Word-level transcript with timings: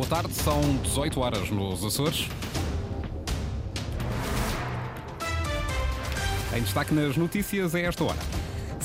Boa 0.00 0.08
tarde, 0.08 0.32
são 0.32 0.62
18 0.82 1.20
horas 1.20 1.50
nos 1.50 1.84
Açores. 1.84 2.26
Em 6.56 6.62
destaque 6.62 6.94
nas 6.94 7.18
notícias 7.18 7.74
a 7.74 7.80
esta 7.80 8.04
hora. 8.04 8.39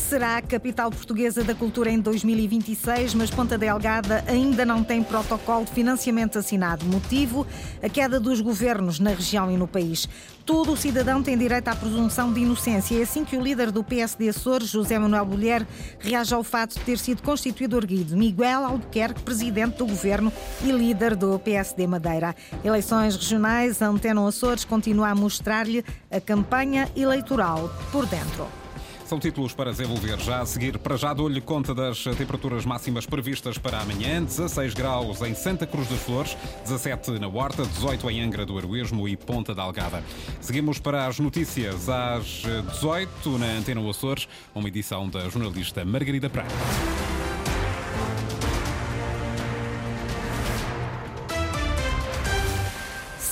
Será 0.08 0.38
a 0.38 0.42
capital 0.42 0.92
portuguesa 0.92 1.44
da 1.44 1.56
cultura 1.56 1.90
em 1.90 2.00
2026, 2.00 3.16
mas 3.16 3.32
Ponta 3.32 3.58
Delgada 3.58 4.24
ainda 4.28 4.64
não 4.64 4.84
tem 4.84 5.02
protocolo 5.02 5.66
de 5.66 5.72
financiamento 5.72 6.38
assinado. 6.38 6.86
Motivo: 6.86 7.46
a 7.82 7.90
queda 7.90 8.20
dos 8.20 8.40
governos 8.40 9.00
na 9.00 9.10
região 9.10 9.50
e 9.50 9.58
no 9.58 9.68
país. 9.68 10.08
Todo 10.46 10.74
o 10.74 10.78
cidadão 10.78 11.24
tem 11.24 11.36
direito 11.36 11.70
à 11.70 11.76
presunção 11.76 12.32
de 12.32 12.42
inocência. 12.42 13.00
É 13.00 13.02
assim 13.02 13.26
que 13.26 13.36
o 13.36 13.42
líder 13.42 13.72
do 13.72 13.84
PSD 13.84 14.30
Açores, 14.30 14.70
José 14.70 15.00
Manuel 15.00 15.26
Bolher, 15.26 15.66
reage 16.00 16.36
ao 16.36 16.44
fato 16.44 16.76
de 16.76 16.82
ter 16.82 17.00
sido 17.00 17.24
constituído 17.24 17.76
erguido 17.76 18.16
Miguel 18.16 18.64
Albuquerque, 18.64 19.24
presidente 19.24 19.78
do 19.78 19.88
governo 19.88 20.32
e 20.64 20.72
líder 20.72 21.16
do 21.16 21.40
PSD 21.40 21.88
Madeira. 21.88 22.36
Eleições 22.64 23.16
regionais, 23.16 23.82
Antena 23.82 24.26
Açores 24.28 24.64
continua 24.64 25.10
a 25.10 25.16
mostrar-lhe 25.16 25.84
a 26.12 26.22
campanha 26.22 26.88
eleitoral 26.96 27.72
por 27.92 28.06
dentro. 28.06 28.65
São 29.06 29.20
títulos 29.20 29.54
para 29.54 29.72
desenvolver 29.72 30.20
já 30.20 30.42
a 30.42 30.46
seguir. 30.48 30.80
Para 30.80 30.98
já 30.98 31.14
dou-lhe 31.14 31.40
conta 31.40 31.76
das 31.76 32.04
temperaturas 32.04 32.66
máximas 32.66 33.06
previstas 33.06 33.56
para 33.56 33.80
amanhã. 33.80 34.24
16 34.24 34.74
graus 34.74 35.22
em 35.22 35.36
Santa 35.36 35.68
Cruz 35.68 35.88
das 35.88 36.00
Flores, 36.00 36.36
17 36.64 37.20
na 37.20 37.28
Horta, 37.28 37.64
18 37.64 38.10
em 38.10 38.22
Angra 38.22 38.48
do 38.48 38.58
Heroísmo 38.58 39.08
e 39.08 39.16
Ponta 39.16 39.54
da 39.54 39.62
Algada. 39.62 40.04
Seguimos 40.42 40.80
para 40.80 41.06
as 41.06 41.20
notícias 41.20 41.88
às 41.88 42.44
18 42.74 43.38
na 43.38 43.46
Antena 43.46 43.88
Açores, 43.88 44.28
uma 44.56 44.68
edição 44.68 45.08
da 45.08 45.30
jornalista 45.30 45.86
Margarida 45.86 46.28
Praia. 46.28 46.50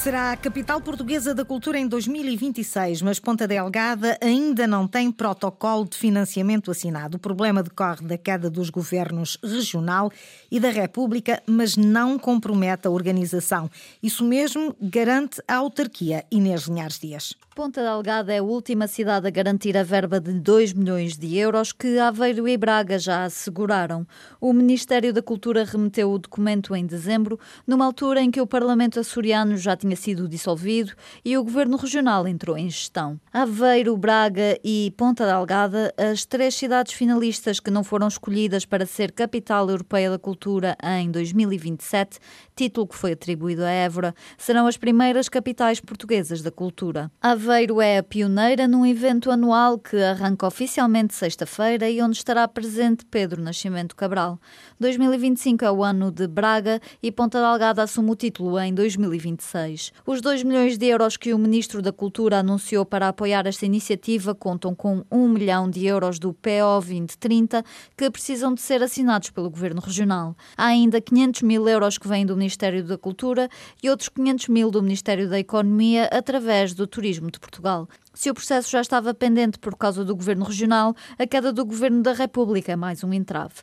Será 0.04 0.34
a 0.34 0.36
capital 0.36 0.82
portuguesa 0.82 1.34
da 1.34 1.46
cultura 1.46 1.80
em 1.80 1.88
2026, 1.88 3.02
mas 3.02 3.22
Ponta 3.22 3.48
Delgada 3.48 4.18
ainda 4.22 4.68
não 4.68 4.86
tem 4.86 5.10
protocolo 5.10 5.88
de 5.88 5.98
financiamento 5.98 6.70
assinado. 6.70 7.16
O 7.16 7.20
problema 7.20 7.64
decorre 7.64 8.06
da 8.06 8.18
queda 8.18 8.50
dos 8.50 8.70
governos 8.70 9.38
regional 9.42 10.12
e 10.52 10.60
da 10.60 10.72
República, 10.72 11.42
mas 11.48 11.78
não 11.78 12.20
compromete 12.20 12.86
a 12.86 12.92
organização. 12.92 13.72
Isso 14.04 14.26
mesmo 14.26 14.76
garante 14.82 15.42
a 15.48 15.56
autarquia 15.56 16.26
Inês 16.30 16.64
Linhares 16.64 17.00
Dias. 17.00 17.34
Ponta 17.56 17.84
Delgada 17.84 18.34
é 18.34 18.40
a 18.40 18.44
última 18.44 18.88
cidade 18.88 19.28
a 19.28 19.30
garantir 19.30 19.78
a 19.78 19.84
verba 19.84 20.20
de 20.20 20.34
2 20.34 20.74
milhões 20.74 21.16
de 21.16 21.38
euros 21.38 21.72
que 21.72 22.00
Aveiro 22.00 22.48
e 22.48 22.58
Braga 22.58 22.98
já 22.98 23.26
asseguraram. 23.26 24.08
O 24.42 24.52
Ministério 24.52 25.14
da 25.14 25.22
Cultura 25.22 25.64
remeteu 25.64 26.12
o 26.12 26.18
documento 26.18 26.76
em 26.76 26.84
dezembro, 26.84 27.40
numa 27.68 27.86
altura 27.86 28.22
em 28.22 28.32
que 28.32 28.42
o 28.42 28.48
Parlamento 28.48 29.00
açoriano 29.00 29.56
já 29.56 29.78
tinha 29.78 29.93
sido 29.96 30.28
dissolvido 30.28 30.94
e 31.24 31.38
o 31.38 31.44
Governo 31.44 31.78
Regional 31.78 32.28
entrou 32.28 32.58
em 32.58 32.70
gestão. 32.70 33.20
Aveiro, 33.32 33.96
Braga 33.98 34.60
e 34.64 34.94
Ponta 34.98 35.26
Delgada, 35.26 35.94
as 35.98 36.26
três 36.26 36.56
cidades 36.56 36.94
finalistas 36.94 37.60
que 37.60 37.72
não 37.72 37.84
foram 37.84 38.08
escolhidas 38.08 38.66
para 38.66 38.86
ser 38.86 39.12
Capital 39.12 39.70
Europeia 39.70 40.10
da 40.10 40.20
Cultura 40.20 40.78
em 40.84 41.12
2027, 41.12 42.20
título 42.56 42.88
que 42.88 42.96
foi 42.96 43.14
atribuído 43.14 43.64
a 43.64 43.70
Évora, 43.70 44.14
serão 44.38 44.68
as 44.68 44.78
primeiras 44.78 45.30
capitais 45.30 45.80
portuguesas 45.80 46.42
da 46.42 46.52
cultura. 46.52 47.12
Aveiro 47.22 47.82
é 47.82 47.98
a 47.98 48.04
pioneira 48.04 48.68
num 48.68 48.86
evento 48.86 49.32
anual 49.32 49.78
que 49.78 49.98
arranca 49.98 50.48
oficialmente 50.48 51.14
sexta-feira 51.14 51.90
e 51.90 52.02
onde 52.02 52.18
estará 52.18 52.48
presente 52.48 53.06
Pedro 53.06 53.42
Nascimento 53.42 53.96
Cabral. 53.96 54.40
2025 54.80 55.66
é 55.66 55.72
o 55.72 55.84
ano 55.84 56.12
de 56.12 56.28
Braga 56.28 56.80
e 57.02 57.12
Ponta 57.12 57.40
Delgada 57.40 57.84
assume 57.84 58.12
o 58.12 58.16
título 58.16 58.60
em 58.60 58.74
2026. 58.74 59.83
Os 60.06 60.22
2 60.22 60.44
milhões 60.44 60.78
de 60.78 60.86
euros 60.86 61.18
que 61.18 61.34
o 61.34 61.38
Ministro 61.38 61.82
da 61.82 61.92
Cultura 61.92 62.40
anunciou 62.40 62.86
para 62.86 63.08
apoiar 63.08 63.48
esta 63.48 63.66
iniciativa 63.66 64.36
contam 64.36 64.76
com 64.76 65.04
1 65.12 65.28
milhão 65.28 65.70
de 65.70 65.86
euros 65.86 66.20
do 66.20 66.34
PO 66.34 66.80
2030 66.80 67.64
que 67.98 68.10
precisam 68.10 68.54
de 68.54 68.62
ser 68.62 68.84
assinados 68.84 69.30
pelo 69.30 69.50
Governo 69.50 69.82
Regional. 69.82 70.36
Há 70.56 70.68
ainda 70.68 71.02
500 71.02 71.42
mil 71.42 71.68
euros 71.68 71.98
que 71.98 72.08
vêm 72.08 72.26
do 72.26 72.38
Ministério 72.38 72.84
da 72.84 72.98
Cultura 72.98 73.50
e 73.82 73.90
outros 73.90 74.10
500 74.10 74.48
mil 74.48 74.70
do 74.70 74.82
Ministério 74.82 75.30
da 75.30 75.40
Economia 75.40 76.06
através 76.12 76.74
do 76.74 76.86
Turismo 76.86 77.32
de 77.32 77.40
Portugal. 77.40 77.88
Se 78.16 78.30
o 78.30 78.34
processo 78.36 78.70
já 78.70 78.80
estava 78.80 79.12
pendente 79.12 79.58
por 79.58 79.76
causa 79.76 80.06
do 80.06 80.16
governo 80.16 80.46
regional, 80.46 80.96
a 81.18 81.26
queda 81.26 81.52
do 81.52 81.66
governo 81.66 82.04
da 82.04 82.14
República 82.14 82.72
é 82.72 82.76
mais 82.76 83.04
um 83.04 83.12
entrave. 83.12 83.56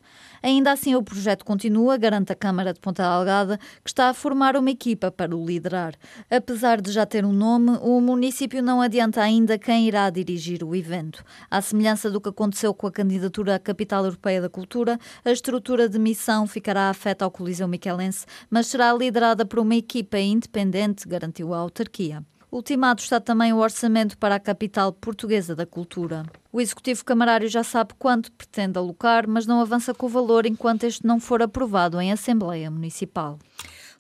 Ainda 0.43 0.73
assim, 0.73 0.93
o 0.97 1.05
projeto 1.05 1.45
continua, 1.45 1.97
garante 1.97 2.33
a 2.33 2.35
Câmara 2.35 2.75
de 2.75 2.81
Ponta 2.81 3.01
Delgada, 3.01 3.59
que 3.85 3.91
está 3.91 4.09
a 4.09 4.15
formar 4.15 4.57
uma 4.57 4.69
equipa 4.69 5.09
para 5.13 5.37
o 5.37 5.47
liderar. 5.47 5.95
Apesar 6.29 6.81
de 6.81 6.91
já 6.91 7.07
ter 7.07 7.25
um 7.25 7.33
nome, 7.33 7.79
o 7.81 8.01
município 8.01 8.61
não 8.61 8.83
adianta 8.83 9.23
ainda 9.23 9.57
quem 9.57 9.87
irá 9.87 10.11
dirigir 10.11 10.65
o 10.65 10.75
evento. 10.75 11.25
À 11.49 11.63
semelhança 11.63 12.11
do 12.11 12.21
que 12.21 12.31
aconteceu 12.31 12.75
com 12.75 12.89
a 12.89 12.93
candidatura 12.93 13.55
à 13.55 13.59
Capital 13.61 14.05
Europeia 14.05 14.41
da 14.43 14.49
Cultura, 14.49 14.99
a 15.25 15.31
estrutura 15.31 15.89
de 15.89 15.99
missão 15.99 16.45
ficará 16.49 16.91
afeta 16.91 17.25
ao 17.25 17.31
Coliseu 17.31 17.69
Miquelense, 17.69 18.27
mas 18.51 18.67
será 18.67 18.93
liderada 18.93 19.47
por 19.47 19.61
uma 19.61 19.77
equipa 19.77 20.19
independente, 20.19 21.07
garantiu 21.07 21.55
a 21.55 21.59
autarquia. 21.59 22.25
Ultimado 22.53 23.01
está 23.01 23.21
também 23.21 23.53
o 23.53 23.59
orçamento 23.59 24.19
para 24.19 24.35
a 24.35 24.41
capital 24.41 24.93
portuguesa 24.93 25.55
da 25.55 25.65
cultura. 25.65 26.25
O 26.53 26.61
Executivo 26.61 27.05
Camarário 27.05 27.49
já 27.49 27.63
sabe 27.63 27.95
quanto 27.97 28.33
pretende 28.33 28.77
alocar, 28.77 29.29
mas 29.29 29.47
não 29.47 29.61
avança 29.61 29.95
com 29.95 30.07
o 30.07 30.09
valor 30.09 30.47
enquanto 30.47 30.83
este 30.83 31.07
não 31.07 31.21
for 31.21 31.41
aprovado 31.43 32.01
em 32.01 32.11
Assembleia 32.11 32.69
Municipal. 32.69 33.39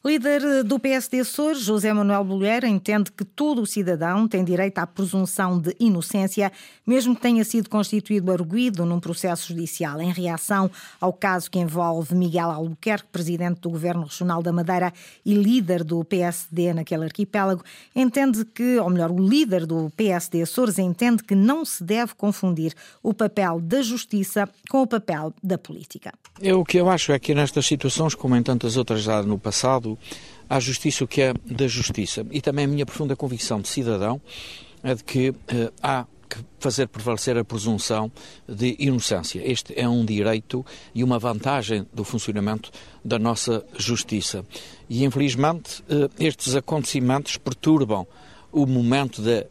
Líder 0.02 0.64
do 0.64 0.78
PSD 0.78 1.20
Açores, 1.20 1.60
José 1.60 1.92
Manuel 1.92 2.24
Bolheira, 2.24 2.66
entende 2.66 3.12
que 3.12 3.22
todo 3.22 3.66
cidadão 3.66 4.26
tem 4.26 4.42
direito 4.42 4.78
à 4.78 4.86
presunção 4.86 5.58
de 5.58 5.76
inocência, 5.78 6.50
mesmo 6.86 7.14
que 7.14 7.20
tenha 7.20 7.44
sido 7.44 7.68
constituído 7.68 8.32
arguído 8.32 8.86
num 8.86 8.98
processo 8.98 9.48
judicial. 9.48 10.00
Em 10.00 10.10
reação 10.10 10.70
ao 10.98 11.12
caso 11.12 11.50
que 11.50 11.58
envolve 11.58 12.14
Miguel 12.14 12.50
Albuquerque, 12.50 13.08
presidente 13.12 13.60
do 13.60 13.68
Governo 13.68 14.04
Regional 14.04 14.42
da 14.42 14.50
Madeira 14.50 14.90
e 15.22 15.34
líder 15.34 15.84
do 15.84 16.02
PSD 16.02 16.72
naquele 16.72 17.04
arquipélago, 17.04 17.62
entende 17.94 18.46
que, 18.46 18.78
ou 18.78 18.88
melhor, 18.88 19.10
o 19.10 19.18
líder 19.18 19.66
do 19.66 19.92
PSD 19.98 20.40
Açores 20.40 20.78
entende 20.78 21.22
que 21.22 21.34
não 21.34 21.62
se 21.62 21.84
deve 21.84 22.14
confundir 22.14 22.72
o 23.02 23.12
papel 23.12 23.60
da 23.60 23.82
justiça 23.82 24.48
com 24.70 24.80
o 24.80 24.86
papel 24.86 25.34
da 25.42 25.58
política. 25.58 26.14
Eu, 26.40 26.60
o 26.60 26.64
que 26.64 26.78
eu 26.78 26.88
acho 26.88 27.12
é 27.12 27.18
que 27.18 27.34
nestas 27.34 27.66
situações, 27.66 28.14
como 28.14 28.34
em 28.34 28.42
tantas 28.42 28.78
outras 28.78 29.02
já 29.02 29.22
no 29.22 29.38
passado, 29.38 29.89
há 30.48 30.58
justiça 30.58 31.04
o 31.04 31.08
que 31.08 31.22
é 31.22 31.34
da 31.44 31.68
justiça. 31.68 32.26
E 32.30 32.40
também 32.40 32.64
a 32.64 32.68
minha 32.68 32.86
profunda 32.86 33.14
convicção 33.14 33.60
de 33.60 33.68
cidadão 33.68 34.20
é 34.82 34.94
de 34.94 35.04
que 35.04 35.34
eh, 35.48 35.72
há 35.82 36.06
que 36.28 36.38
fazer 36.60 36.86
prevalecer 36.86 37.36
a 37.36 37.44
presunção 37.44 38.10
de 38.48 38.76
inocência. 38.78 39.42
Este 39.44 39.78
é 39.78 39.88
um 39.88 40.04
direito 40.04 40.64
e 40.94 41.02
uma 41.02 41.18
vantagem 41.18 41.84
do 41.92 42.04
funcionamento 42.04 42.70
da 43.04 43.18
nossa 43.18 43.64
justiça. 43.76 44.44
E, 44.88 45.04
infelizmente, 45.04 45.82
eh, 45.88 46.08
estes 46.18 46.54
acontecimentos 46.54 47.36
perturbam 47.36 48.06
o 48.52 48.66
momento 48.66 49.22
de 49.22 49.46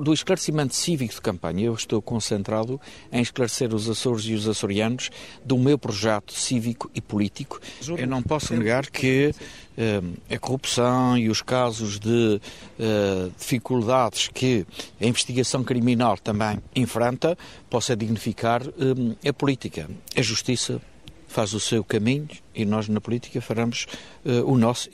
do 0.00 0.12
esclarecimento 0.12 0.74
cívico 0.74 1.14
de 1.14 1.20
campanha. 1.20 1.66
Eu 1.66 1.74
estou 1.74 2.02
concentrado 2.02 2.80
em 3.12 3.20
esclarecer 3.20 3.72
os 3.74 3.88
Açores 3.88 4.24
e 4.24 4.34
os 4.34 4.48
açorianos 4.48 5.10
do 5.44 5.56
meu 5.56 5.78
projeto 5.78 6.32
cívico 6.32 6.90
e 6.94 7.00
político. 7.00 7.60
Eu 7.96 8.06
não 8.06 8.22
posso 8.22 8.54
negar 8.54 8.90
que 8.90 9.32
uh, 9.32 10.34
a 10.34 10.38
corrupção 10.38 11.16
e 11.16 11.28
os 11.28 11.42
casos 11.42 11.98
de 11.98 12.40
uh, 12.78 13.32
dificuldades 13.38 14.28
que 14.28 14.66
a 15.00 15.06
investigação 15.06 15.62
criminal 15.62 16.18
também 16.18 16.58
enfrenta 16.74 17.36
possa 17.68 17.96
dignificar 17.96 18.66
uh, 18.66 19.16
a 19.26 19.32
política. 19.32 19.88
A 20.16 20.22
justiça 20.22 20.80
faz 21.28 21.54
o 21.54 21.60
seu 21.60 21.84
caminho 21.84 22.28
e 22.54 22.64
nós 22.64 22.88
na 22.88 23.00
política 23.00 23.40
faremos 23.40 23.86
o 24.44 24.58
nosso 24.58 24.90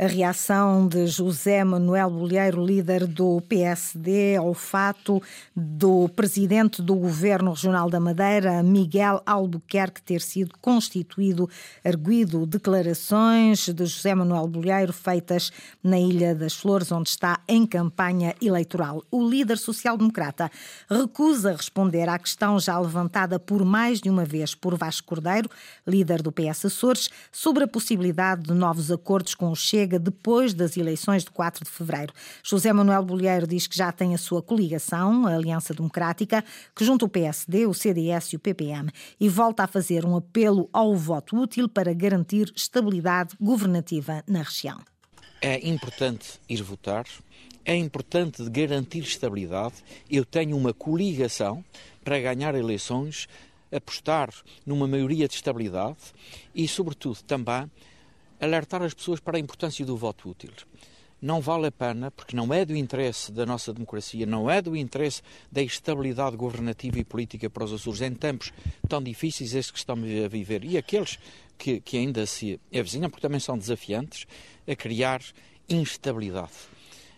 a 0.00 0.06
reação 0.06 0.88
de 0.88 1.06
José 1.06 1.62
Manuel 1.62 2.08
Bolheiro, 2.08 2.64
líder 2.64 3.06
do 3.06 3.42
PSD, 3.42 4.34
ao 4.36 4.54
fato 4.54 5.22
do 5.54 6.08
presidente 6.08 6.80
do 6.80 6.94
Governo 6.94 7.50
Regional 7.50 7.90
da 7.90 8.00
Madeira, 8.00 8.62
Miguel 8.62 9.22
Albuquerque, 9.26 10.00
ter 10.00 10.22
sido 10.22 10.54
constituído 10.58 11.50
arguído. 11.84 12.46
Declarações 12.46 13.68
de 13.68 13.84
José 13.84 14.14
Manuel 14.14 14.46
Bolheiro 14.48 14.90
feitas 14.90 15.52
na 15.84 15.98
Ilha 15.98 16.34
das 16.34 16.54
Flores, 16.54 16.90
onde 16.90 17.10
está 17.10 17.38
em 17.46 17.66
campanha 17.66 18.34
eleitoral. 18.40 19.04
O 19.10 19.28
líder 19.28 19.58
social-democrata 19.58 20.50
recusa 20.88 21.52
responder 21.52 22.08
à 22.08 22.18
questão 22.18 22.58
já 22.58 22.78
levantada 22.78 23.38
por 23.38 23.66
mais 23.66 24.00
de 24.00 24.08
uma 24.08 24.24
vez 24.24 24.54
por 24.54 24.78
Vasco 24.78 25.08
Cordeiro, 25.08 25.50
líder 25.86 26.22
do 26.22 26.32
PS 26.32 26.64
Açores, 26.64 27.10
sobre 27.30 27.64
a 27.64 27.68
possibilidade 27.68 28.44
de 28.44 28.54
novos 28.54 28.90
acordos 28.90 29.34
com 29.34 29.50
o 29.50 29.54
Chega 29.54 29.89
Chega 29.90 29.98
depois 29.98 30.54
das 30.54 30.76
eleições 30.76 31.24
de 31.24 31.32
4 31.32 31.64
de 31.64 31.70
fevereiro. 31.70 32.12
José 32.44 32.72
Manuel 32.72 33.04
Bolheiro 33.04 33.44
diz 33.44 33.66
que 33.66 33.76
já 33.76 33.90
tem 33.90 34.14
a 34.14 34.18
sua 34.18 34.40
coligação, 34.40 35.26
a 35.26 35.34
Aliança 35.34 35.74
Democrática, 35.74 36.44
que 36.76 36.84
junta 36.84 37.06
o 37.06 37.08
PSD, 37.08 37.66
o 37.66 37.74
CDS 37.74 38.32
e 38.32 38.36
o 38.36 38.38
PPM, 38.38 38.88
e 39.18 39.28
volta 39.28 39.64
a 39.64 39.66
fazer 39.66 40.06
um 40.06 40.14
apelo 40.14 40.70
ao 40.72 40.94
voto 40.94 41.36
útil 41.36 41.68
para 41.68 41.92
garantir 41.92 42.52
estabilidade 42.54 43.34
governativa 43.40 44.22
na 44.28 44.42
região. 44.42 44.78
É 45.42 45.68
importante 45.68 46.38
ir 46.48 46.62
votar, 46.62 47.04
é 47.64 47.74
importante 47.74 48.48
garantir 48.48 49.02
estabilidade. 49.02 49.74
Eu 50.08 50.24
tenho 50.24 50.56
uma 50.56 50.72
coligação 50.72 51.64
para 52.04 52.20
ganhar 52.20 52.54
eleições, 52.54 53.26
apostar 53.72 54.30
numa 54.64 54.86
maioria 54.86 55.26
de 55.26 55.34
estabilidade 55.34 55.98
e, 56.54 56.68
sobretudo, 56.68 57.18
também 57.24 57.68
alertar 58.40 58.82
as 58.82 58.94
pessoas 58.94 59.20
para 59.20 59.36
a 59.36 59.40
importância 59.40 59.84
do 59.84 59.96
voto 59.96 60.30
útil. 60.30 60.50
Não 61.20 61.40
vale 61.40 61.66
a 61.66 61.72
pena, 61.72 62.10
porque 62.10 62.34
não 62.34 62.52
é 62.52 62.64
do 62.64 62.74
interesse 62.74 63.30
da 63.30 63.44
nossa 63.44 63.74
democracia, 63.74 64.24
não 64.24 64.50
é 64.50 64.62
do 64.62 64.74
interesse 64.74 65.20
da 65.52 65.60
estabilidade 65.60 66.34
governativa 66.34 66.98
e 66.98 67.04
política 67.04 67.50
para 67.50 67.64
os 67.64 67.72
Açores 67.74 68.00
em 68.00 68.14
tempos 68.14 68.52
tão 68.88 69.02
difíceis 69.02 69.54
estes 69.54 69.70
que 69.70 69.78
estamos 69.78 70.08
a 70.24 70.28
viver 70.28 70.64
e 70.64 70.78
aqueles 70.78 71.18
que, 71.58 71.78
que 71.80 71.98
ainda 71.98 72.24
se 72.24 72.58
avizinham, 72.74 73.10
porque 73.10 73.20
também 73.20 73.38
são 73.38 73.58
desafiantes, 73.58 74.26
a 74.66 74.74
criar 74.74 75.20
instabilidade. 75.68 76.52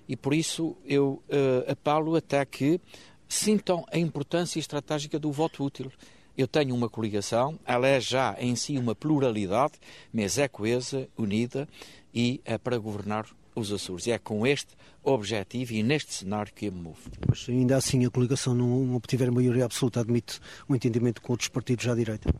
E 0.09 0.17
por 0.17 0.35
isso 0.35 0.77
eu 0.85 1.23
uh, 1.29 1.71
apelo 1.71 2.17
até 2.17 2.45
que 2.45 2.81
sintam 3.29 3.85
a 3.91 3.99
importância 3.99 4.59
estratégica 4.59 5.19
do 5.19 5.31
voto 5.31 5.65
útil. 5.65 5.91
Eu 6.37 6.49
tenho 6.49 6.75
uma 6.75 6.89
coligação, 6.89 7.59
ela 7.65 7.87
é 7.87 8.01
já 8.01 8.35
em 8.39 8.57
si 8.57 8.79
uma 8.79 8.95
pluralidade, 8.95 9.75
mas 10.13 10.39
é 10.39 10.49
coesa, 10.49 11.09
unida 11.17 11.69
e 12.15 12.41
é 12.45 12.57
para 12.57 12.79
governar 12.79 13.27
os 13.55 13.71
Açores. 13.71 14.07
E 14.07 14.13
é 14.13 14.19
com 14.19 14.47
este 14.47 14.75
objetivo 15.03 15.73
e 15.75 15.83
neste 15.83 16.15
cenário 16.15 16.53
que 16.55 16.67
eu 16.67 16.73
me 16.73 16.81
movo. 16.81 17.01
Mas 17.29 17.47
ainda 17.49 17.77
assim 17.77 18.05
a 18.07 18.11
coligação 18.11 18.55
não 18.55 18.95
obtiver 18.95 19.31
maioria 19.31 19.65
absoluta, 19.65 20.01
admite 20.01 20.41
um 20.69 20.75
entendimento 20.75 21.21
com 21.21 21.33
outros 21.33 21.49
partidos 21.49 21.87
à 21.87 21.95
direita? 21.95 22.33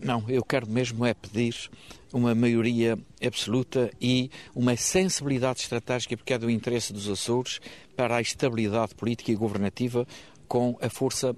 Não, 0.00 0.24
eu 0.28 0.44
quero 0.44 0.68
mesmo 0.68 1.04
é 1.04 1.14
pedir 1.14 1.70
uma 2.12 2.34
maioria 2.34 2.98
absoluta 3.24 3.90
e 4.00 4.30
uma 4.54 4.76
sensibilidade 4.76 5.60
estratégica, 5.60 6.16
porque 6.16 6.34
é 6.34 6.38
do 6.38 6.50
interesse 6.50 6.92
dos 6.92 7.08
Açores, 7.08 7.60
para 7.96 8.16
a 8.16 8.20
estabilidade 8.20 8.94
política 8.94 9.32
e 9.32 9.34
governativa 9.34 10.06
com 10.46 10.76
a 10.80 10.88
força 10.88 11.34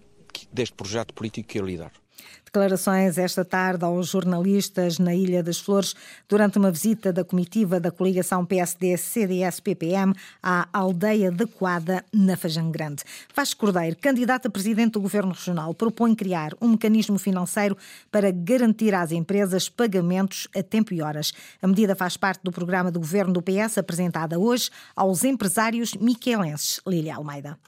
deste 0.53 0.75
projeto 0.75 1.15
político 1.15 1.49
que 1.49 1.59
eu 1.59 1.67
lidero. 1.67 2.07
Declarações 2.47 3.19
esta 3.19 3.45
tarde 3.45 3.85
aos 3.85 4.09
jornalistas 4.09 4.99
na 4.99 5.15
Ilha 5.15 5.43
das 5.43 5.59
Flores 5.59 5.95
durante 6.29 6.57
uma 6.59 6.71
visita 6.71 7.13
da 7.13 7.25
comitiva 7.25 7.79
da 7.79 7.91
coligação 7.91 8.47
PSD-CDS-PPM 8.47 10.15
à 10.43 10.67
aldeia 10.73 11.31
de 11.31 11.45
Coada, 11.47 12.05
na 12.13 12.37
Fajã 12.37 12.71
Grande. 12.71 13.03
Vasco 13.35 13.61
Cordeiro, 13.61 13.97
candidato 14.01 14.47
a 14.47 14.51
presidente 14.51 14.93
do 14.93 15.01
Governo 15.03 15.33
Regional, 15.33 15.75
propõe 15.75 16.15
criar 16.15 16.53
um 16.61 16.69
mecanismo 16.69 17.19
financeiro 17.19 17.77
para 18.11 18.31
garantir 18.31 18.95
às 18.95 19.13
empresas 19.13 19.69
pagamentos 19.69 20.49
a 20.57 20.63
tempo 20.63 20.95
e 20.95 21.03
horas. 21.03 21.33
A 21.61 21.67
medida 21.67 21.95
faz 21.95 22.17
parte 22.17 22.43
do 22.43 22.53
programa 22.53 22.91
do 22.91 23.01
Governo 23.01 23.35
do 23.35 23.43
PS 23.43 23.77
apresentada 23.77 24.39
hoje 24.39 24.71
aos 24.95 25.25
empresários 25.25 25.95
miquelenses. 25.95 26.81
Lília 26.87 27.17
Almeida. 27.17 27.59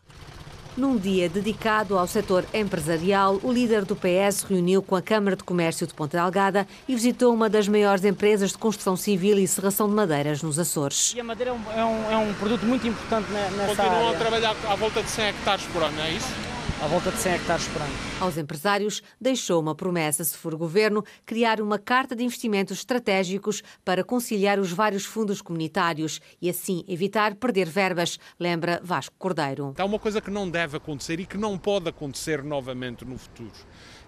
Num 0.79 0.97
dia 0.97 1.29
dedicado 1.29 1.99
ao 1.99 2.07
setor 2.07 2.45
empresarial, 2.55 3.41
o 3.43 3.53
líder 3.53 3.85
do 3.85 3.97
PS 3.97 4.45
reuniu 4.49 4.81
com 4.81 4.95
a 4.95 5.03
Câmara 5.03 5.35
de 5.35 5.43
Comércio 5.43 5.85
de 5.89 5.93
Ponta 5.93 6.19
Delgada 6.19 6.69
e 6.87 6.95
visitou 6.95 7.35
uma 7.35 7.51
das 7.51 7.67
maiores 7.67 8.05
empresas 8.05 8.53
de 8.53 8.59
construção 8.59 8.97
civil 8.97 9.41
e 9.41 9.49
serração 9.49 9.89
de 9.89 9.95
madeiras 9.97 10.41
nos 10.41 10.57
Açores. 10.57 11.15
E 11.17 11.21
a 11.21 11.25
madeira 11.25 11.51
é 11.51 11.53
um, 11.53 12.13
é 12.13 12.17
um, 12.17 12.31
é 12.31 12.35
produto 12.35 12.65
muito 12.65 12.87
importante 12.87 13.29
nessa 13.33 13.49
Continuam 13.51 13.67
área. 13.67 13.75
Continuam 13.75 14.09
a 14.09 14.15
trabalhar 14.15 14.57
à 14.69 14.77
volta 14.77 15.03
de 15.03 15.11
100 15.11 15.25
hectares 15.27 15.65
por 15.73 15.83
ano, 15.83 16.01
é 16.01 16.13
isso? 16.13 16.58
À 16.81 16.87
volta 16.87 17.11
de 17.11 17.19
100 17.19 17.33
hectares 17.33 17.67
por 17.69 17.83
ano. 17.83 17.93
Aos 18.21 18.37
empresários, 18.37 19.03
deixou 19.21 19.61
uma 19.61 19.75
promessa, 19.75 20.23
se 20.23 20.37
for 20.37 20.55
governo, 20.55 21.05
criar 21.27 21.61
uma 21.61 21.79
carta 21.79 22.15
de 22.15 22.23
investimentos 22.23 22.79
estratégicos 22.79 23.63
para 23.85 24.05
conciliar 24.05 24.61
os 24.61 24.71
vários 24.71 25.05
fundos 25.05 25.43
comunitários 25.43 26.21
e 26.41 26.49
assim 26.49 26.85
evitar 26.87 27.35
perder 27.35 27.67
verbas, 27.69 28.19
lembra 28.39 28.81
Vasco 28.83 29.15
Cordeiro. 29.19 29.75
Há 29.77 29.85
uma 29.85 29.99
coisa 29.99 30.21
que 30.21 30.31
não 30.31 30.49
deve 30.49 30.77
acontecer 30.77 31.19
e 31.19 31.27
que 31.27 31.37
não 31.37 31.59
pode 31.59 31.89
acontecer 31.89 32.43
novamente 32.43 33.05
no 33.05 33.19
futuro 33.19 33.53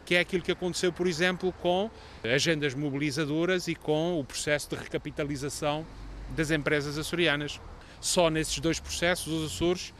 que 0.03 0.17
é 0.17 0.21
aquilo 0.21 0.43
que 0.43 0.51
aconteceu, 0.51 0.93
por 0.93 1.07
exemplo, 1.07 1.53
com 1.61 1.89
agendas 2.25 2.75
mobilizadoras 2.75 3.69
e 3.69 3.77
com 3.77 4.19
o 4.19 4.25
processo 4.25 4.71
de 4.71 4.75
recapitalização 4.75 5.87
das 6.31 6.51
empresas 6.51 6.99
açorianas. 6.99 7.61
Só 8.01 8.29
nesses 8.29 8.59
dois 8.59 8.81
processos, 8.81 9.33
os 9.33 9.53
Açores 9.53 9.95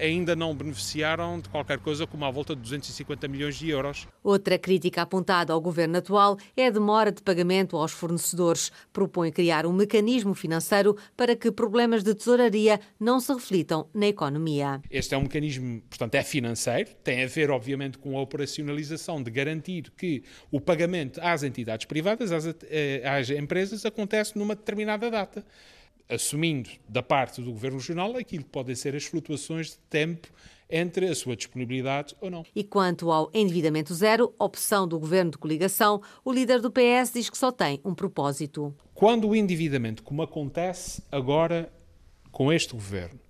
ainda 0.00 0.36
não 0.36 0.54
beneficiaram 0.54 1.40
de 1.40 1.48
qualquer 1.48 1.78
coisa 1.78 2.06
como 2.06 2.24
à 2.24 2.30
volta 2.30 2.54
de 2.54 2.62
250 2.62 3.28
milhões 3.28 3.56
de 3.56 3.70
euros. 3.70 4.06
Outra 4.22 4.58
crítica 4.58 5.02
apontada 5.02 5.52
ao 5.52 5.60
governo 5.60 5.98
atual 5.98 6.36
é 6.56 6.66
a 6.66 6.70
demora 6.70 7.10
de 7.10 7.22
pagamento 7.22 7.76
aos 7.76 7.92
fornecedores. 7.92 8.70
Propõe 8.92 9.30
criar 9.30 9.66
um 9.66 9.72
mecanismo 9.72 10.34
financeiro 10.34 10.96
para 11.16 11.34
que 11.34 11.50
problemas 11.50 12.02
de 12.02 12.14
tesouraria 12.14 12.80
não 12.98 13.20
se 13.20 13.32
reflitam 13.32 13.88
na 13.94 14.06
economia. 14.06 14.80
Este 14.90 15.14
é 15.14 15.18
um 15.18 15.22
mecanismo, 15.22 15.80
portanto, 15.88 16.14
é 16.14 16.22
financeiro, 16.22 16.90
tem 17.02 17.22
a 17.22 17.26
ver, 17.26 17.50
obviamente, 17.50 17.98
com 17.98 18.16
a 18.16 18.20
operacionalização 18.20 19.22
de 19.22 19.30
garantir 19.30 19.92
que 19.96 20.22
o 20.50 20.60
pagamento 20.60 21.20
às 21.22 21.42
entidades 21.42 21.86
privadas, 21.86 22.32
às, 22.32 22.46
eh, 22.64 23.02
às 23.04 23.30
empresas, 23.30 23.84
acontece 23.84 24.38
numa 24.38 24.54
determinada 24.54 25.10
data 25.10 25.44
assumindo 26.12 26.70
da 26.88 27.02
parte 27.02 27.40
do 27.40 27.50
Governo 27.50 27.78
Regional 27.78 28.16
aquilo 28.16 28.44
que 28.44 28.50
podem 28.50 28.74
ser 28.74 28.94
as 28.94 29.04
flutuações 29.04 29.70
de 29.70 29.78
tempo 29.88 30.28
entre 30.68 31.06
a 31.06 31.14
sua 31.14 31.36
disponibilidade 31.36 32.16
ou 32.20 32.30
não. 32.30 32.44
E 32.54 32.64
quanto 32.64 33.10
ao 33.10 33.30
endividamento 33.34 33.94
zero, 33.94 34.34
opção 34.38 34.88
do 34.88 34.98
governo 34.98 35.30
de 35.30 35.38
coligação, 35.38 36.00
o 36.24 36.32
líder 36.32 36.60
do 36.60 36.70
PS 36.70 37.12
diz 37.12 37.28
que 37.28 37.36
só 37.36 37.52
tem 37.52 37.80
um 37.84 37.94
propósito. 37.94 38.74
Quando 38.94 39.28
o 39.28 39.36
endividamento, 39.36 40.02
como 40.02 40.22
acontece 40.22 41.02
agora 41.10 41.70
com 42.30 42.52
este 42.52 42.72
governo, 42.72 43.20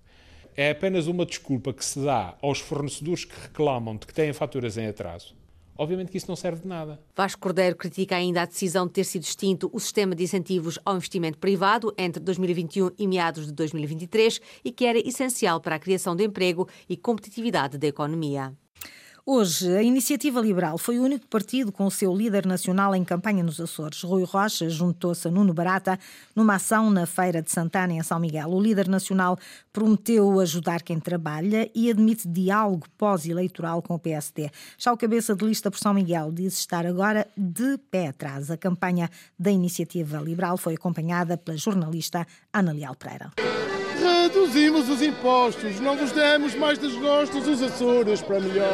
é 0.55 0.71
apenas 0.71 1.07
uma 1.07 1.25
desculpa 1.25 1.73
que 1.73 1.83
se 1.83 1.99
dá 1.99 2.37
aos 2.41 2.59
fornecedores 2.59 3.25
que 3.25 3.39
reclamam 3.39 3.97
de 3.97 4.07
que 4.07 4.13
têm 4.13 4.31
faturas 4.31 4.77
em 4.77 4.87
atraso, 4.87 5.35
Obviamente 5.77 6.11
que 6.11 6.17
isso 6.17 6.27
não 6.27 6.35
serve 6.35 6.61
de 6.61 6.67
nada. 6.67 6.99
Vasco 7.15 7.41
Cordeiro 7.41 7.75
critica 7.75 8.15
ainda 8.15 8.41
a 8.41 8.45
decisão 8.45 8.85
de 8.85 8.93
ter 8.93 9.03
sido 9.03 9.23
extinto 9.23 9.69
o 9.73 9.79
sistema 9.79 10.15
de 10.15 10.23
incentivos 10.23 10.77
ao 10.85 10.95
investimento 10.95 11.37
privado 11.37 11.93
entre 11.97 12.21
2021 12.21 12.91
e 12.97 13.07
meados 13.07 13.47
de 13.47 13.53
2023 13.53 14.39
e 14.63 14.71
que 14.71 14.85
era 14.85 14.99
essencial 14.99 15.59
para 15.59 15.75
a 15.75 15.79
criação 15.79 16.15
de 16.15 16.23
emprego 16.23 16.67
e 16.87 16.95
competitividade 16.95 17.77
da 17.77 17.87
economia. 17.87 18.53
Hoje, 19.25 19.73
a 19.77 19.81
Iniciativa 19.81 20.41
Liberal 20.41 20.77
foi 20.77 20.99
o 20.99 21.03
único 21.03 21.25
partido 21.27 21.71
com 21.71 21.85
o 21.85 21.91
seu 21.91 22.13
líder 22.13 22.45
nacional 22.45 22.93
em 22.93 23.05
campanha 23.05 23.41
nos 23.41 23.57
Açores. 23.57 24.03
Rui 24.03 24.25
Rocha 24.25 24.69
juntou-se 24.69 25.25
a 25.25 25.31
Nuno 25.31 25.53
Barata 25.53 25.97
numa 26.35 26.55
ação 26.55 26.89
na 26.89 27.05
Feira 27.05 27.41
de 27.41 27.49
Santana, 27.49 27.93
em 27.93 28.03
São 28.03 28.19
Miguel. 28.19 28.49
O 28.49 28.61
líder 28.61 28.89
nacional 28.89 29.39
prometeu 29.71 30.41
ajudar 30.41 30.81
quem 30.81 30.99
trabalha 30.99 31.71
e 31.73 31.89
admite 31.89 32.27
diálogo 32.27 32.85
pós-eleitoral 32.97 33.81
com 33.81 33.95
o 33.95 33.99
PSD. 33.99 34.49
Já 34.77 34.91
o 34.91 34.97
cabeça 34.97 35.33
de 35.33 35.45
lista 35.45 35.71
por 35.71 35.79
São 35.79 35.93
Miguel 35.93 36.29
diz 36.29 36.59
estar 36.59 36.85
agora 36.85 37.25
de 37.37 37.77
pé 37.89 38.07
atrás. 38.07 38.51
A 38.51 38.57
campanha 38.57 39.09
da 39.39 39.49
Iniciativa 39.49 40.17
Liberal 40.17 40.57
foi 40.57 40.73
acompanhada 40.73 41.37
pela 41.37 41.55
jornalista 41.55 42.27
Ana 42.51 42.73
Leal 42.73 42.95
Pereira. 42.95 43.31
Reduzimos 44.33 44.89
os 44.89 44.99
impostos, 45.03 45.79
não 45.79 45.95
vos 45.95 46.11
demos 46.11 46.55
mais 46.55 46.79
desgostos 46.79 47.47
os 47.47 47.61
Açores 47.61 48.19
para 48.19 48.39
melhor. 48.39 48.73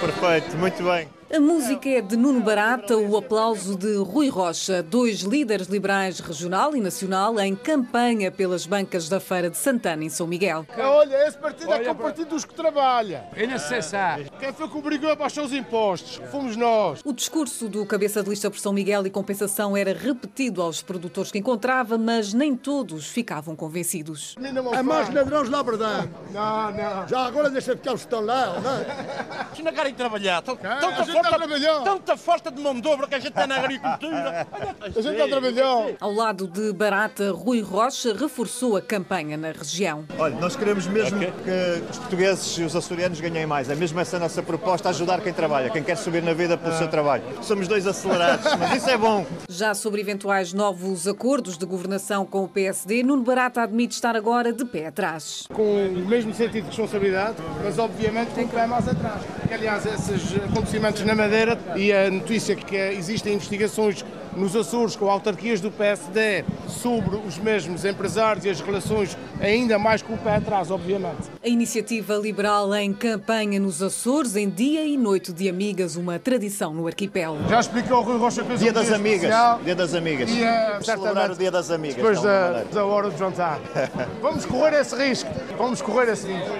Perfeito, 0.00 0.56
muito 0.56 0.80
bem. 0.84 1.08
A 1.34 1.40
música 1.40 1.88
é 1.88 2.02
de 2.02 2.14
Nuno 2.14 2.42
Barata, 2.42 2.94
o 2.94 3.16
aplauso 3.16 3.74
de 3.74 3.96
Rui 3.96 4.28
Rocha, 4.28 4.82
dois 4.82 5.20
líderes 5.20 5.66
liberais 5.66 6.20
regional 6.20 6.76
e 6.76 6.80
nacional 6.80 7.40
em 7.40 7.56
campanha 7.56 8.30
pelas 8.30 8.66
bancas 8.66 9.08
da 9.08 9.18
Feira 9.18 9.48
de 9.48 9.56
Santana, 9.56 10.04
em 10.04 10.10
São 10.10 10.26
Miguel. 10.26 10.66
Olha, 10.76 11.26
esse 11.26 11.38
partido 11.38 11.70
Olha, 11.70 11.84
é, 11.84 11.86
é 11.86 11.90
o 11.90 11.94
partido 11.94 12.28
dos 12.28 12.44
que 12.44 12.52
trabalha. 12.52 13.24
É 13.34 13.46
necessário. 13.46 14.30
Quem 14.38 14.52
foi 14.52 14.68
que 14.68 14.76
obrigou 14.76 15.10
a 15.10 15.16
baixar 15.16 15.42
os 15.42 15.54
impostos? 15.54 16.20
Fomos 16.30 16.54
nós. 16.54 17.00
O 17.02 17.14
discurso 17.14 17.66
do 17.66 17.86
cabeça 17.86 18.22
de 18.22 18.28
lista 18.28 18.50
por 18.50 18.58
São 18.58 18.74
Miguel 18.74 19.06
e 19.06 19.10
compensação 19.10 19.74
era 19.74 19.94
repetido 19.94 20.60
aos 20.60 20.82
produtores 20.82 21.32
que 21.32 21.38
encontrava, 21.38 21.96
mas 21.96 22.34
nem 22.34 22.54
todos 22.54 23.06
ficavam 23.06 23.56
convencidos. 23.56 24.36
É 24.74 24.82
mais 24.82 25.08
ladrões 25.08 25.48
lá, 25.48 25.62
verdade. 25.62 26.10
Não, 26.30 26.72
não. 26.72 27.08
Já 27.08 27.20
agora 27.20 27.48
deixa 27.48 27.74
ficar 27.74 27.94
os 27.94 28.02
que 28.02 28.06
estão 28.06 28.20
lá, 28.20 28.60
não 28.60 28.70
é? 28.70 29.62
não 29.62 29.72
querem 29.72 29.94
trabalhar. 29.94 30.40
Estão, 30.40 30.56
estão 30.56 31.21
está 31.24 31.36
a 31.36 31.38
trabalhar. 31.38 31.80
Tanta 31.82 32.16
falta 32.16 32.50
de 32.50 32.60
mão 32.60 32.80
de 32.80 32.88
obra 32.88 33.06
que 33.06 33.14
a 33.14 33.18
gente 33.18 33.32
tem 33.32 33.46
na 33.46 33.56
agricultura. 33.56 34.46
A 34.80 34.88
gente 34.88 35.12
está 35.12 35.24
a 35.24 35.28
trabalhar. 35.28 35.94
Ao 36.00 36.12
lado 36.12 36.46
de 36.46 36.72
Barata, 36.72 37.32
Rui 37.32 37.60
Rocha 37.60 38.14
reforçou 38.14 38.76
a 38.76 38.82
campanha 38.82 39.36
na 39.36 39.52
região. 39.52 40.04
Olha, 40.18 40.34
nós 40.36 40.56
queremos 40.56 40.86
mesmo 40.86 41.18
que 41.18 41.90
os 41.90 41.98
portugueses 41.98 42.58
e 42.58 42.62
os 42.62 42.74
açorianos 42.74 43.20
ganhem 43.20 43.46
mais. 43.46 43.70
É 43.70 43.74
mesmo 43.74 43.98
essa 44.00 44.16
a 44.16 44.20
nossa 44.20 44.42
proposta, 44.42 44.88
ajudar 44.88 45.20
quem 45.20 45.32
trabalha, 45.32 45.70
quem 45.70 45.82
quer 45.82 45.96
subir 45.96 46.22
na 46.22 46.34
vida 46.34 46.56
pelo 46.56 46.76
seu 46.76 46.88
trabalho. 46.88 47.22
Somos 47.42 47.66
dois 47.68 47.86
acelerados, 47.86 48.46
mas 48.58 48.76
isso 48.76 48.90
é 48.90 48.96
bom. 48.96 49.24
Já 49.48 49.74
sobre 49.74 50.00
eventuais 50.00 50.52
novos 50.52 51.06
acordos 51.06 51.56
de 51.56 51.66
governação 51.66 52.26
com 52.26 52.44
o 52.44 52.48
PSD, 52.48 53.02
Nuno 53.02 53.22
Barata 53.22 53.62
admite 53.62 53.94
estar 53.94 54.16
agora 54.16 54.52
de 54.52 54.64
pé 54.64 54.86
atrás. 54.86 55.46
Com 55.52 55.86
o 55.86 56.06
mesmo 56.06 56.34
sentido 56.34 56.64
de 56.64 56.68
responsabilidade, 56.68 57.36
mas 57.62 57.78
obviamente 57.78 58.30
com 58.30 58.42
o 58.42 58.48
pé 58.48 58.66
mais 58.66 58.88
atrás. 58.88 59.22
Aliás, 59.52 59.84
esses 59.84 60.34
acontecimentos 60.42 61.02
na 61.04 61.14
Madeira 61.14 61.58
e 61.76 61.92
a 61.92 62.10
notícia 62.10 62.56
que 62.56 62.74
existem 62.74 63.34
investigações 63.34 64.02
nos 64.34 64.56
Açores 64.56 64.96
com 64.96 65.10
autarquias 65.10 65.60
do 65.60 65.70
PSD 65.70 66.42
sobre 66.66 67.16
os 67.16 67.36
mesmos 67.36 67.84
empresários 67.84 68.46
e 68.46 68.50
as 68.50 68.60
relações 68.60 69.16
ainda 69.40 69.78
mais 69.78 70.00
com 70.00 70.14
o 70.14 70.18
pé 70.18 70.36
atrás, 70.36 70.70
obviamente. 70.70 71.30
A 71.44 71.48
iniciativa 71.48 72.14
liberal 72.14 72.74
em 72.74 72.94
campanha 72.94 73.60
nos 73.60 73.82
Açores, 73.82 74.36
em 74.36 74.48
dia 74.48 74.84
e 74.86 74.96
noite 74.96 75.32
de 75.34 75.50
amigas, 75.50 75.96
uma 75.96 76.18
tradição 76.18 76.72
no 76.72 76.86
arquipélago. 76.86 77.46
Já 77.48 77.60
explicou 77.60 77.98
o 77.98 78.02
Rui 78.02 78.16
Rocha 78.18 78.42
fez 78.44 78.58
Dia 78.60 78.70
um 78.70 78.74
das 78.74 78.86
dia 78.86 78.96
amigas. 78.96 79.22
especial. 79.22 79.60
Dia 79.62 79.74
das 79.74 79.94
amigas. 79.94 80.30
E, 80.30 80.40
Vamos 80.70 80.86
celebrar 80.86 81.30
o 81.30 81.36
dia 81.36 81.50
das 81.50 81.70
amigas. 81.70 81.96
Depois 81.96 82.22
da, 82.22 82.64
da 82.72 82.84
hora 82.86 83.10
de 83.10 83.18
jantar. 83.18 83.60
Vamos 84.22 84.46
correr 84.46 84.80
esse 84.80 84.96
risco. 84.96 85.30
Vamos 85.58 85.82
correr 85.82 86.08
esse 86.10 86.26
risco. 86.26 86.50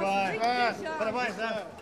Parabéns, 0.00 0.42
Ana. 0.42 0.90
Parabéns, 0.98 1.36
dia. 1.36 1.79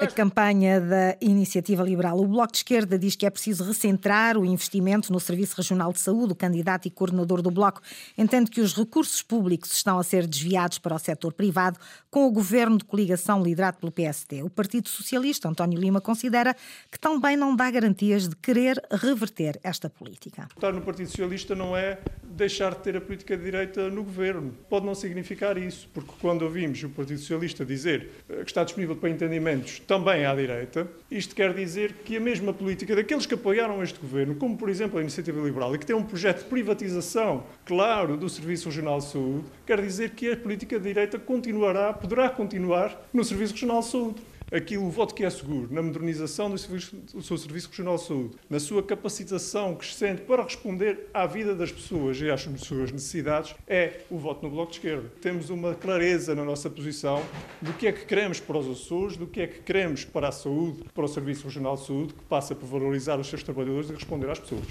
A 0.00 0.06
campanha 0.06 0.80
da 0.80 1.16
Iniciativa 1.20 1.82
Liberal. 1.82 2.18
O 2.18 2.26
Bloco 2.26 2.52
de 2.52 2.58
Esquerda 2.58 2.98
diz 2.98 3.14
que 3.14 3.26
é 3.26 3.30
preciso 3.30 3.64
recentrar 3.64 4.36
o 4.36 4.44
investimento 4.44 5.12
no 5.12 5.20
Serviço 5.20 5.56
Regional 5.56 5.92
de 5.92 6.00
Saúde. 6.00 6.32
O 6.32 6.36
candidato 6.36 6.86
e 6.86 6.90
coordenador 6.90 7.42
do 7.42 7.50
Bloco 7.50 7.80
entende 8.16 8.50
que 8.50 8.60
os 8.60 8.74
recursos 8.74 9.22
públicos 9.22 9.72
estão 9.72 9.98
a 9.98 10.02
ser 10.02 10.26
desviados 10.26 10.78
para 10.78 10.94
o 10.94 10.98
setor 10.98 11.32
privado 11.32 11.78
com 12.10 12.26
o 12.26 12.30
governo 12.30 12.78
de 12.78 12.84
coligação 12.84 13.42
liderado 13.42 13.78
pelo 13.78 13.92
PSD. 13.92 14.42
O 14.42 14.50
Partido 14.50 14.88
Socialista, 14.88 15.48
António 15.48 15.78
Lima, 15.78 16.00
considera 16.00 16.54
que 16.90 16.98
também 16.98 17.36
não 17.36 17.54
dá 17.54 17.70
garantias 17.70 18.28
de 18.28 18.36
querer 18.36 18.80
reverter 18.90 19.58
esta 19.62 19.90
política. 19.90 20.48
Estar 20.54 20.72
no 20.72 20.80
Partido 20.80 21.08
Socialista 21.08 21.54
não 21.54 21.76
é 21.76 21.98
deixar 22.22 22.74
de 22.74 22.82
ter 22.82 22.96
a 22.96 23.00
política 23.00 23.36
de 23.36 23.42
direita 23.42 23.90
no 23.90 24.04
governo. 24.04 24.56
Pode 24.70 24.86
não 24.86 24.94
significar 24.94 25.58
isso, 25.58 25.88
porque 25.92 26.12
quando 26.20 26.42
ouvimos 26.42 26.82
o 26.82 26.88
Partido 26.88 27.18
Socialista 27.18 27.64
dizer 27.64 28.10
eh, 28.28 28.44
que 28.44 28.50
está 28.50 28.62
disponível 28.62 28.96
para 28.96 29.10
entendimentos 29.18 29.80
também 29.80 30.24
à 30.24 30.34
direita, 30.34 30.86
isto 31.10 31.34
quer 31.34 31.52
dizer 31.52 31.94
que 32.04 32.16
a 32.16 32.20
mesma 32.20 32.52
política 32.52 32.94
daqueles 32.94 33.26
que 33.26 33.34
apoiaram 33.34 33.82
este 33.82 33.98
governo, 33.98 34.36
como 34.36 34.56
por 34.56 34.68
exemplo 34.68 34.98
a 34.98 35.02
Iniciativa 35.02 35.40
Liberal, 35.40 35.74
e 35.74 35.78
que 35.78 35.86
tem 35.86 35.96
um 35.96 36.04
projeto 36.04 36.44
de 36.44 36.44
privatização, 36.44 37.44
claro, 37.64 38.16
do 38.16 38.28
Serviço 38.28 38.68
Regional 38.68 38.98
de 38.98 39.06
Saúde, 39.06 39.44
quer 39.66 39.80
dizer 39.82 40.10
que 40.10 40.30
a 40.30 40.36
política 40.36 40.78
de 40.78 40.84
direita 40.84 41.18
continuará, 41.18 41.92
poderá 41.92 42.30
continuar 42.30 42.96
no 43.12 43.24
Serviço 43.24 43.54
Regional 43.54 43.80
de 43.80 43.86
Saúde 43.86 44.22
aquilo, 44.52 44.86
o 44.86 44.90
voto 44.90 45.14
que 45.14 45.24
é 45.24 45.30
seguro, 45.30 45.68
na 45.72 45.82
modernização 45.82 46.50
do, 46.50 46.58
serviço, 46.58 46.96
do 46.96 47.22
seu 47.22 47.36
Serviço 47.36 47.68
Regional 47.68 47.96
de 47.96 48.04
Saúde, 48.04 48.36
na 48.48 48.58
sua 48.60 48.82
capacitação 48.82 49.74
crescente 49.74 50.22
para 50.22 50.42
responder 50.42 51.08
à 51.12 51.26
vida 51.26 51.54
das 51.54 51.70
pessoas 51.70 52.20
e 52.20 52.30
às 52.30 52.42
suas 52.58 52.90
necessidades, 52.90 53.54
é 53.66 54.00
o 54.10 54.18
voto 54.18 54.44
no 54.44 54.50
Bloco 54.50 54.72
de 54.72 54.78
Esquerda. 54.78 55.12
Temos 55.20 55.50
uma 55.50 55.74
clareza 55.74 56.34
na 56.34 56.44
nossa 56.44 56.68
posição 56.70 57.22
do 57.60 57.72
que 57.72 57.86
é 57.86 57.92
que 57.92 58.04
queremos 58.04 58.40
para 58.40 58.58
os 58.58 58.68
Açores, 58.68 59.16
do 59.16 59.26
que 59.26 59.40
é 59.40 59.46
que 59.46 59.60
queremos 59.60 60.04
para 60.04 60.28
a 60.28 60.32
saúde, 60.32 60.84
para 60.94 61.04
o 61.04 61.08
Serviço 61.08 61.44
Regional 61.44 61.76
de 61.76 61.86
Saúde, 61.86 62.14
que 62.14 62.24
passa 62.24 62.54
por 62.54 62.66
valorizar 62.66 63.18
os 63.18 63.26
seus 63.28 63.42
trabalhadores 63.42 63.90
e 63.90 63.94
responder 63.94 64.30
às 64.30 64.38
pessoas. 64.38 64.66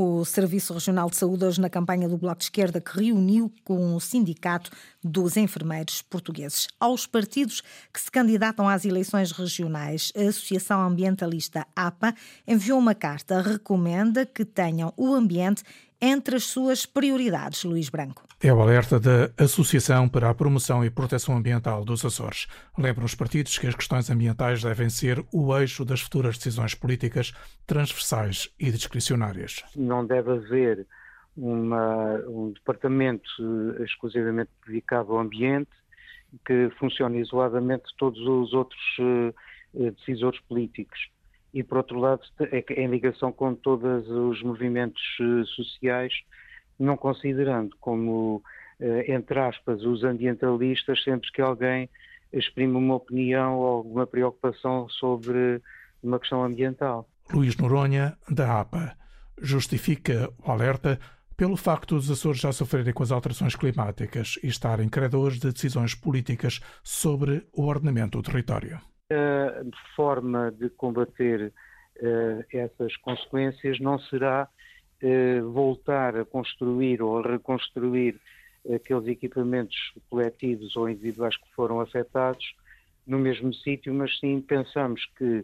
O 0.00 0.24
Serviço 0.24 0.72
Regional 0.72 1.10
de 1.10 1.16
Saúde, 1.16 1.44
hoje 1.44 1.60
na 1.60 1.68
campanha 1.68 2.08
do 2.08 2.16
Bloco 2.16 2.38
de 2.38 2.44
Esquerda, 2.44 2.80
que 2.80 3.02
reuniu 3.02 3.52
com 3.64 3.96
o 3.96 4.00
Sindicato 4.00 4.70
dos 5.02 5.36
Enfermeiros 5.36 6.02
Portugueses. 6.02 6.68
Aos 6.78 7.04
partidos 7.04 7.64
que 7.92 8.00
se 8.00 8.08
candidatam 8.08 8.68
às 8.68 8.84
eleições 8.84 9.32
regionais, 9.32 10.12
a 10.16 10.28
Associação 10.28 10.80
Ambientalista 10.80 11.66
APA 11.74 12.14
enviou 12.46 12.78
uma 12.78 12.94
carta, 12.94 13.42
recomenda 13.42 14.24
que 14.24 14.44
tenham 14.44 14.94
o 14.96 15.12
ambiente 15.12 15.64
entre 16.00 16.36
as 16.36 16.44
suas 16.44 16.86
prioridades, 16.86 17.64
Luís 17.64 17.88
Branco. 17.88 18.22
É 18.40 18.52
o 18.52 18.60
alerta 18.60 19.00
da 19.00 19.30
Associação 19.36 20.08
para 20.08 20.30
a 20.30 20.34
Promoção 20.34 20.84
e 20.84 20.90
Proteção 20.90 21.36
Ambiental 21.36 21.84
dos 21.84 22.04
Açores. 22.04 22.46
Lembra 22.76 23.04
os 23.04 23.14
partidos 23.14 23.58
que 23.58 23.66
as 23.66 23.74
questões 23.74 24.08
ambientais 24.08 24.62
devem 24.62 24.88
ser 24.88 25.24
o 25.32 25.56
eixo 25.56 25.84
das 25.84 26.00
futuras 26.00 26.36
decisões 26.36 26.74
políticas 26.74 27.32
transversais 27.66 28.48
e 28.58 28.70
discricionárias. 28.70 29.64
Não 29.74 30.06
deve 30.06 30.30
haver 30.30 30.86
uma, 31.36 32.14
um 32.28 32.52
departamento 32.52 33.28
exclusivamente 33.80 34.50
dedicado 34.66 35.12
ao 35.12 35.20
ambiente 35.20 35.70
que 36.46 36.70
funcione 36.78 37.20
isoladamente 37.20 37.84
de 37.84 37.96
todos 37.96 38.20
os 38.20 38.52
outros 38.52 38.80
uh, 39.00 39.90
decisores 39.92 40.40
políticos. 40.42 40.98
E, 41.52 41.62
por 41.62 41.78
outro 41.78 41.98
lado, 41.98 42.22
é 42.52 42.64
em 42.82 42.88
ligação 42.88 43.32
com 43.32 43.54
todos 43.54 44.08
os 44.08 44.42
movimentos 44.42 45.02
uh, 45.20 45.44
sociais, 45.46 46.12
não 46.78 46.96
considerando 46.96 47.74
como, 47.80 48.42
uh, 48.80 49.10
entre 49.10 49.38
aspas, 49.38 49.82
os 49.82 50.04
ambientalistas 50.04 51.02
sempre 51.02 51.32
que 51.32 51.40
alguém 51.40 51.88
exprime 52.32 52.76
uma 52.76 52.96
opinião 52.96 53.56
ou 53.56 53.66
alguma 53.66 54.06
preocupação 54.06 54.88
sobre 54.88 55.62
uma 56.02 56.18
questão 56.18 56.44
ambiental. 56.44 57.08
Luís 57.32 57.56
Noronha, 57.56 58.16
da 58.28 58.60
APA, 58.60 58.96
justifica 59.40 60.30
o 60.44 60.50
alerta 60.50 60.98
pelo 61.36 61.56
facto 61.56 61.94
dos 61.94 62.10
Açores 62.10 62.40
já 62.40 62.50
sofrerem 62.50 62.92
com 62.92 63.02
as 63.02 63.12
alterações 63.12 63.54
climáticas 63.54 64.38
e 64.42 64.48
estarem 64.48 64.88
credores 64.88 65.38
de 65.38 65.52
decisões 65.52 65.94
políticas 65.94 66.60
sobre 66.82 67.46
o 67.52 67.64
ordenamento 67.64 68.20
do 68.20 68.28
território. 68.28 68.80
A 69.10 69.64
forma 69.96 70.52
de 70.52 70.68
combater 70.68 71.50
uh, 71.96 72.44
essas 72.52 72.94
consequências 72.98 73.80
não 73.80 73.98
será 73.98 74.46
uh, 75.02 75.50
voltar 75.50 76.14
a 76.14 76.26
construir 76.26 77.00
ou 77.00 77.18
a 77.18 77.32
reconstruir 77.32 78.20
aqueles 78.74 79.06
equipamentos 79.06 79.94
coletivos 80.10 80.76
ou 80.76 80.90
individuais 80.90 81.36
que 81.38 81.50
foram 81.54 81.80
afetados 81.80 82.54
no 83.06 83.18
mesmo 83.18 83.54
sítio, 83.54 83.94
mas 83.94 84.18
sim 84.18 84.42
pensamos 84.42 85.06
que 85.16 85.42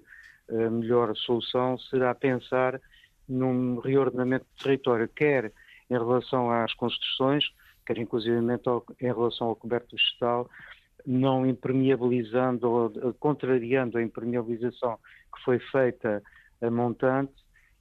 a 0.51 0.69
melhor 0.69 1.17
solução 1.17 1.79
será 1.79 2.15
pensar 2.15 2.79
num 3.27 3.79
reordenamento 3.79 4.45
do 4.45 4.63
território, 4.63 5.09
quer 5.09 5.51
em 5.89 5.95
relação 5.95 6.51
às 6.51 6.75
construções, 6.75 7.45
quer 7.87 7.97
inclusivamente 7.97 8.65
em 9.01 9.07
relação 9.07 9.47
ao 9.47 9.57
coberto 9.57 9.97
vegetal, 9.97 10.51
não 11.07 11.47
impermeabilizando 11.47 12.71
ou 12.71 13.15
contrariando 13.15 13.99
a 13.99 14.03
impermeabilização 14.03 14.99
que 15.35 15.45
foi 15.45 15.59
feita 15.59 16.23
a 16.63 16.71
montante 16.71 17.33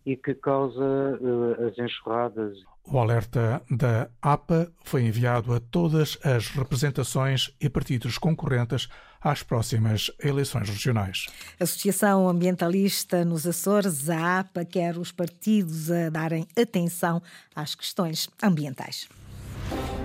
e 0.05 0.17
que 0.17 0.33
causa 0.35 0.81
uh, 0.81 1.67
as 1.67 1.77
enxurradas. 1.77 2.57
O 2.85 2.99
alerta 2.99 3.61
da 3.71 4.09
APA 4.21 4.69
foi 4.83 5.03
enviado 5.03 5.53
a 5.53 5.59
todas 5.61 6.17
as 6.21 6.49
representações 6.49 7.55
e 7.61 7.69
partidos 7.69 8.17
concorrentes 8.17 8.89
às 9.21 9.41
próximas 9.41 10.11
eleições 10.21 10.69
regionais. 10.69 11.27
A 11.57 11.63
Associação 11.63 12.27
Ambientalista 12.27 13.23
nos 13.23 13.47
Açores, 13.47 14.09
a 14.09 14.39
APA, 14.39 14.65
quer 14.65 14.97
os 14.97 15.13
partidos 15.13 15.89
a 15.89 16.09
darem 16.09 16.45
atenção 16.57 17.21
às 17.55 17.73
questões 17.73 18.29
ambientais. 18.43 19.07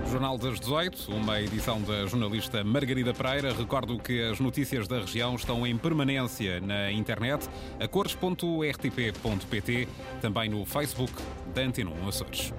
Jornal 0.09 0.37
das 0.39 0.59
18, 0.59 1.11
uma 1.13 1.39
edição 1.39 1.81
da 1.81 2.05
jornalista 2.07 2.63
Margarida 2.63 3.13
Pereira. 3.13 3.53
Recordo 3.53 3.99
que 3.99 4.23
as 4.23 4.39
notícias 4.39 4.87
da 4.87 5.01
região 5.01 5.35
estão 5.35 5.67
em 5.67 5.77
permanência 5.77 6.59
na 6.59 6.91
internet, 6.91 7.47
a 7.79 7.87
cores.rtp.pt, 7.87 8.27
também 10.19 10.49
no 10.49 10.65
Facebook 10.65 11.13
da 11.53 11.61
Antena 11.61 11.91
1 11.91 12.07
Açores. 12.07 12.51